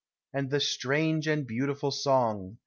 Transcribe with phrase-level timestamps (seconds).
[0.33, 2.57] And the strange and beautiful song.